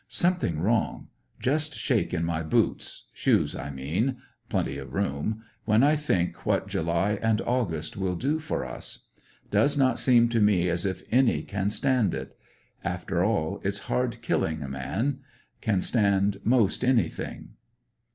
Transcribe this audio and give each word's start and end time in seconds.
Something 0.07 0.59
wrong. 0.59 1.09
Just 1.39 1.75
shake 1.75 2.11
in 2.11 2.25
my 2.25 2.41
boots— 2.41 3.03
shoes, 3.13 3.55
I 3.55 3.69
mean, 3.69 4.17
(plenty 4.49 4.79
of 4.79 4.95
room) 4.95 5.43
when 5.65 5.83
I 5.83 5.95
think 5.95 6.43
what 6.43 6.67
July 6.67 7.19
and 7.21 7.39
August 7.41 7.95
will 7.97 8.15
do 8.15 8.39
for 8.39 8.65
us. 8.65 9.05
Does 9.51 9.77
not 9.77 9.99
seem 9.99 10.27
to 10.29 10.41
me 10.41 10.69
as 10.69 10.87
if 10.87 11.03
any 11.11 11.43
can 11.43 11.69
stand 11.69 12.15
it 12.15 12.35
After 12.83 13.23
all, 13.23 13.61
it's 13.63 13.85
hard 13.93 14.23
killing 14.23 14.63
a 14.63 14.67
man. 14.67 15.19
Can 15.61 15.83
stand 15.83 16.39
most 16.43 16.83
anything. 16.83 17.49